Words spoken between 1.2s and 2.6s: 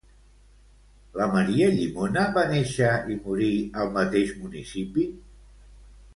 Maria Llimona va